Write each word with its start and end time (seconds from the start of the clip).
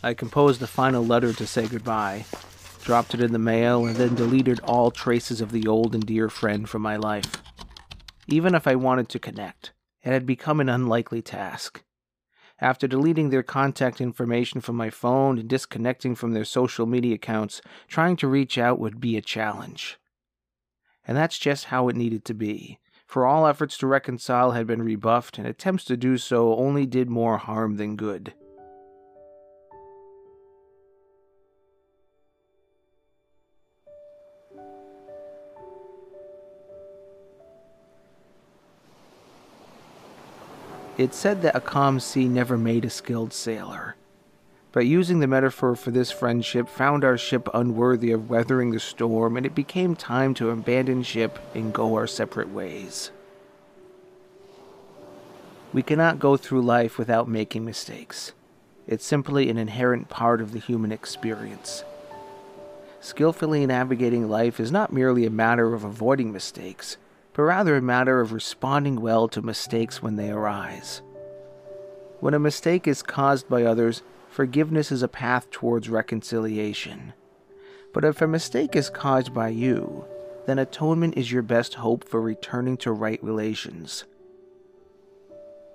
I 0.00 0.14
composed 0.14 0.60
the 0.60 0.68
final 0.68 1.04
letter 1.04 1.32
to 1.32 1.46
say 1.46 1.66
goodbye, 1.66 2.24
dropped 2.82 3.14
it 3.14 3.20
in 3.20 3.32
the 3.32 3.38
mail, 3.38 3.84
and 3.84 3.96
then 3.96 4.14
deleted 4.14 4.60
all 4.60 4.92
traces 4.92 5.40
of 5.40 5.50
the 5.50 5.66
old 5.66 5.92
and 5.92 6.06
dear 6.06 6.28
friend 6.28 6.68
from 6.68 6.82
my 6.82 6.96
life. 6.96 7.42
Even 8.28 8.54
if 8.54 8.68
I 8.68 8.76
wanted 8.76 9.08
to 9.08 9.18
connect, 9.18 9.72
it 10.04 10.12
had 10.12 10.24
become 10.24 10.60
an 10.60 10.68
unlikely 10.68 11.20
task. 11.20 11.82
After 12.60 12.86
deleting 12.86 13.30
their 13.30 13.42
contact 13.42 14.00
information 14.00 14.60
from 14.60 14.76
my 14.76 14.88
phone 14.88 15.36
and 15.36 15.48
disconnecting 15.48 16.14
from 16.14 16.32
their 16.32 16.44
social 16.44 16.86
media 16.86 17.16
accounts, 17.16 17.60
trying 17.88 18.16
to 18.16 18.28
reach 18.28 18.56
out 18.56 18.78
would 18.78 19.00
be 19.00 19.16
a 19.16 19.20
challenge. 19.20 19.98
And 21.06 21.16
that's 21.16 21.38
just 21.38 21.66
how 21.66 21.88
it 21.88 21.96
needed 21.96 22.24
to 22.26 22.34
be, 22.34 22.78
for 23.04 23.26
all 23.26 23.48
efforts 23.48 23.76
to 23.78 23.86
reconcile 23.88 24.52
had 24.52 24.66
been 24.66 24.82
rebuffed, 24.82 25.38
and 25.38 25.46
attempts 25.46 25.84
to 25.86 25.96
do 25.96 26.18
so 26.18 26.54
only 26.56 26.86
did 26.86 27.10
more 27.10 27.38
harm 27.38 27.78
than 27.78 27.96
good. 27.96 28.34
It's 40.98 41.16
said 41.16 41.42
that 41.42 41.54
a 41.54 41.60
calm 41.60 42.00
sea 42.00 42.26
never 42.26 42.58
made 42.58 42.84
a 42.84 42.90
skilled 42.90 43.32
sailor. 43.32 43.94
But 44.72 44.86
using 44.86 45.20
the 45.20 45.28
metaphor 45.28 45.76
for 45.76 45.92
this 45.92 46.10
friendship 46.10 46.68
found 46.68 47.04
our 47.04 47.16
ship 47.16 47.48
unworthy 47.54 48.10
of 48.10 48.28
weathering 48.28 48.72
the 48.72 48.80
storm, 48.80 49.36
and 49.36 49.46
it 49.46 49.54
became 49.54 49.94
time 49.94 50.34
to 50.34 50.50
abandon 50.50 51.04
ship 51.04 51.38
and 51.54 51.72
go 51.72 51.94
our 51.94 52.08
separate 52.08 52.48
ways. 52.48 53.12
We 55.72 55.84
cannot 55.84 56.18
go 56.18 56.36
through 56.36 56.62
life 56.62 56.98
without 56.98 57.28
making 57.28 57.64
mistakes. 57.64 58.32
It's 58.88 59.04
simply 59.04 59.48
an 59.48 59.56
inherent 59.56 60.08
part 60.08 60.40
of 60.40 60.50
the 60.50 60.58
human 60.58 60.90
experience. 60.90 61.84
Skillfully 63.00 63.64
navigating 63.66 64.28
life 64.28 64.58
is 64.58 64.72
not 64.72 64.92
merely 64.92 65.24
a 65.24 65.30
matter 65.30 65.74
of 65.74 65.84
avoiding 65.84 66.32
mistakes, 66.32 66.96
but 67.38 67.44
rather 67.44 67.76
a 67.76 67.80
matter 67.80 68.20
of 68.20 68.32
responding 68.32 69.00
well 69.00 69.28
to 69.28 69.40
mistakes 69.40 70.02
when 70.02 70.16
they 70.16 70.28
arise. 70.28 71.02
When 72.18 72.34
a 72.34 72.38
mistake 72.40 72.88
is 72.88 73.00
caused 73.00 73.48
by 73.48 73.62
others, 73.62 74.02
forgiveness 74.28 74.90
is 74.90 75.04
a 75.04 75.08
path 75.08 75.48
towards 75.52 75.88
reconciliation. 75.88 77.12
But 77.94 78.04
if 78.04 78.20
a 78.20 78.26
mistake 78.26 78.74
is 78.74 78.90
caused 78.90 79.32
by 79.32 79.50
you, 79.50 80.04
then 80.46 80.58
atonement 80.58 81.16
is 81.16 81.30
your 81.30 81.42
best 81.42 81.74
hope 81.74 82.08
for 82.08 82.20
returning 82.20 82.76
to 82.78 82.90
right 82.90 83.22
relations. 83.22 84.04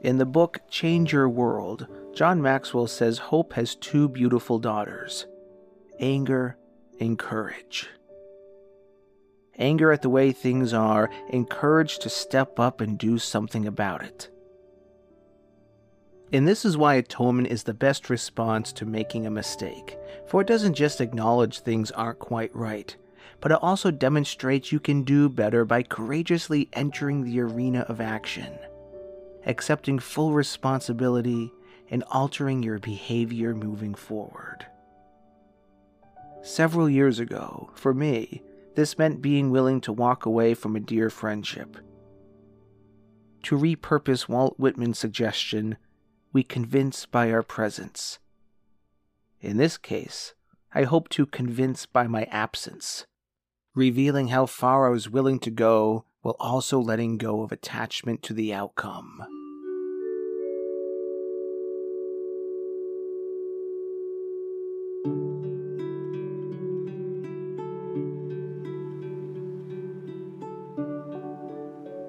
In 0.00 0.18
the 0.18 0.26
book 0.26 0.60
Change 0.70 1.12
Your 1.12 1.28
World, 1.28 1.88
John 2.14 2.40
Maxwell 2.40 2.86
says 2.86 3.18
hope 3.18 3.54
has 3.54 3.74
two 3.74 4.08
beautiful 4.08 4.60
daughters 4.60 5.26
anger 5.98 6.56
and 7.00 7.18
courage 7.18 7.88
anger 9.58 9.92
at 9.92 10.02
the 10.02 10.08
way 10.08 10.32
things 10.32 10.72
are, 10.72 11.10
encouraged 11.30 12.02
to 12.02 12.08
step 12.08 12.58
up 12.58 12.80
and 12.80 12.98
do 12.98 13.18
something 13.18 13.66
about 13.66 14.02
it. 14.02 14.30
And 16.32 16.46
this 16.46 16.64
is 16.64 16.76
why 16.76 16.94
atonement 16.94 17.48
is 17.48 17.62
the 17.62 17.74
best 17.74 18.10
response 18.10 18.72
to 18.74 18.84
making 18.84 19.26
a 19.26 19.30
mistake, 19.30 19.98
for 20.26 20.42
it 20.42 20.46
doesn't 20.46 20.74
just 20.74 21.00
acknowledge 21.00 21.60
things 21.60 21.90
aren't 21.90 22.18
quite 22.18 22.54
right, 22.54 22.94
but 23.40 23.50
it 23.50 23.58
also 23.62 23.90
demonstrates 23.90 24.70
you 24.70 24.80
can 24.80 25.04
do 25.04 25.28
better 25.28 25.64
by 25.64 25.82
courageously 25.82 26.68
entering 26.74 27.24
the 27.24 27.40
arena 27.40 27.80
of 27.88 28.00
action, 28.00 28.58
accepting 29.46 29.98
full 29.98 30.32
responsibility, 30.32 31.50
and 31.90 32.04
altering 32.10 32.62
your 32.62 32.78
behavior 32.78 33.54
moving 33.54 33.94
forward. 33.94 34.66
Several 36.42 36.90
years 36.90 37.18
ago, 37.18 37.70
for 37.74 37.94
me, 37.94 38.42
this 38.78 38.96
meant 38.96 39.20
being 39.20 39.50
willing 39.50 39.80
to 39.80 39.92
walk 39.92 40.24
away 40.24 40.54
from 40.54 40.76
a 40.76 40.80
dear 40.80 41.10
friendship. 41.10 41.78
To 43.42 43.58
repurpose 43.58 44.28
Walt 44.28 44.54
Whitman's 44.56 45.00
suggestion, 45.00 45.78
we 46.32 46.44
convince 46.44 47.04
by 47.04 47.32
our 47.32 47.42
presence. 47.42 48.20
In 49.40 49.56
this 49.56 49.78
case, 49.78 50.32
I 50.72 50.84
hope 50.84 51.08
to 51.08 51.26
convince 51.26 51.86
by 51.86 52.06
my 52.06 52.22
absence, 52.30 53.04
revealing 53.74 54.28
how 54.28 54.46
far 54.46 54.86
I 54.86 54.90
was 54.90 55.10
willing 55.10 55.40
to 55.40 55.50
go 55.50 56.04
while 56.20 56.36
also 56.38 56.78
letting 56.78 57.18
go 57.18 57.42
of 57.42 57.50
attachment 57.50 58.22
to 58.22 58.32
the 58.32 58.54
outcome. 58.54 59.24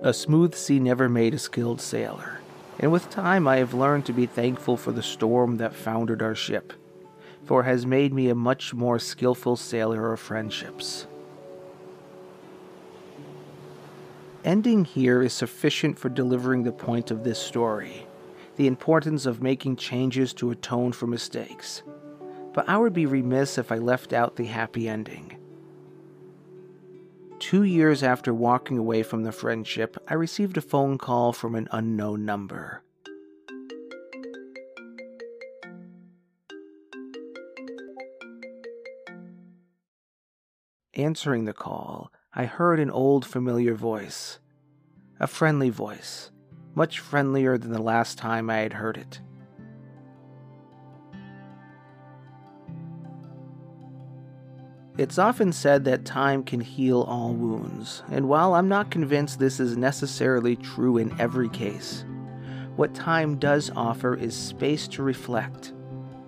A 0.09 0.13
smooth 0.13 0.55
sea 0.55 0.79
never 0.79 1.07
made 1.07 1.35
a 1.35 1.37
skilled 1.37 1.79
sailor, 1.79 2.39
and 2.79 2.91
with 2.91 3.11
time 3.11 3.47
I 3.47 3.57
have 3.57 3.75
learned 3.75 4.07
to 4.07 4.11
be 4.11 4.25
thankful 4.25 4.75
for 4.75 4.91
the 4.91 5.03
storm 5.03 5.57
that 5.57 5.75
foundered 5.75 6.23
our 6.23 6.33
ship, 6.33 6.73
for 7.45 7.61
it 7.61 7.65
has 7.65 7.85
made 7.85 8.11
me 8.11 8.27
a 8.27 8.33
much 8.33 8.73
more 8.73 8.97
skillful 8.97 9.55
sailor 9.55 10.11
of 10.11 10.19
friendships. 10.19 11.05
Ending 14.43 14.83
here 14.83 15.21
is 15.21 15.31
sufficient 15.31 15.99
for 15.99 16.09
delivering 16.09 16.63
the 16.63 16.71
point 16.71 17.11
of 17.11 17.23
this 17.23 17.37
story 17.37 18.07
the 18.55 18.65
importance 18.65 19.27
of 19.27 19.43
making 19.43 19.75
changes 19.75 20.33
to 20.33 20.49
atone 20.49 20.91
for 20.91 21.05
mistakes. 21.05 21.83
But 22.55 22.67
I 22.67 22.79
would 22.79 22.93
be 22.93 23.05
remiss 23.05 23.59
if 23.59 23.71
I 23.71 23.77
left 23.77 24.11
out 24.11 24.37
the 24.37 24.45
happy 24.45 24.89
ending. 24.89 25.38
Two 27.39 27.63
years 27.63 28.03
after 28.03 28.33
walking 28.33 28.77
away 28.77 29.01
from 29.01 29.23
the 29.23 29.31
friendship, 29.31 29.97
I 30.09 30.13
received 30.15 30.57
a 30.57 30.61
phone 30.61 30.97
call 30.97 31.31
from 31.31 31.55
an 31.55 31.69
unknown 31.71 32.25
number. 32.25 32.83
Answering 40.93 41.45
the 41.45 41.53
call, 41.53 42.11
I 42.33 42.43
heard 42.43 42.77
an 42.77 42.91
old 42.91 43.25
familiar 43.25 43.73
voice. 43.73 44.39
A 45.21 45.27
friendly 45.27 45.69
voice, 45.69 46.31
much 46.75 46.99
friendlier 46.99 47.57
than 47.57 47.71
the 47.71 47.81
last 47.81 48.17
time 48.17 48.49
I 48.49 48.57
had 48.57 48.73
heard 48.73 48.97
it. 48.97 49.21
It's 54.99 55.17
often 55.17 55.53
said 55.53 55.85
that 55.85 56.03
time 56.03 56.43
can 56.43 56.59
heal 56.59 57.03
all 57.03 57.31
wounds, 57.31 58.03
and 58.11 58.27
while 58.27 58.53
I'm 58.53 58.67
not 58.67 58.91
convinced 58.91 59.39
this 59.39 59.61
is 59.61 59.77
necessarily 59.77 60.57
true 60.57 60.97
in 60.97 61.17
every 61.17 61.47
case, 61.47 62.03
what 62.75 62.93
time 62.93 63.37
does 63.37 63.71
offer 63.77 64.13
is 64.13 64.35
space 64.35 64.89
to 64.89 65.01
reflect, 65.01 65.71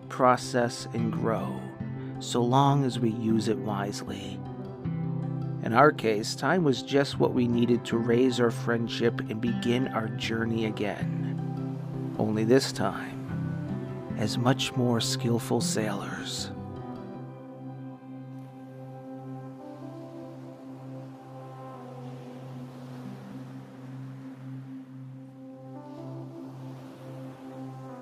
process, 0.08 0.88
and 0.94 1.12
grow, 1.12 1.60
so 2.20 2.42
long 2.42 2.86
as 2.86 2.98
we 2.98 3.10
use 3.10 3.50
it 3.50 3.58
wisely. 3.58 4.40
In 5.64 5.74
our 5.74 5.92
case, 5.92 6.34
time 6.34 6.64
was 6.64 6.81
just 6.81 7.20
what 7.20 7.34
we 7.34 7.50
needed 7.50 7.84
to 7.84 7.98
raise 7.98 8.40
our 8.40 8.52
friendship 8.52 9.20
and 9.20 9.42
begin 9.42 9.90
our 9.90 10.08
journey 10.08 10.68
again. 10.68 12.16
Only 12.18 12.46
this 12.46 12.72
time, 12.72 14.16
as 14.18 14.38
much 14.38 14.74
more 14.78 15.02
skillful 15.02 15.60
sailors. 15.60 16.52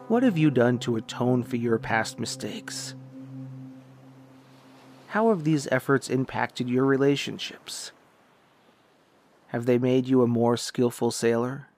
What 0.10 0.24
have 0.24 0.40
you 0.40 0.50
done 0.50 0.80
to 0.80 0.96
atone 0.96 1.44
for 1.44 1.58
your 1.58 1.78
past 1.78 2.18
mistakes? 2.18 2.96
How 5.10 5.30
have 5.30 5.44
these 5.44 5.68
efforts 5.72 6.10
impacted 6.10 6.68
your 6.68 6.84
relationships? 6.84 7.92
Have 9.50 9.68
they 9.68 9.78
made 9.78 10.08
you 10.08 10.24
a 10.24 10.28
more 10.28 10.58
skillful 10.58 11.12
sailor? 11.12 11.69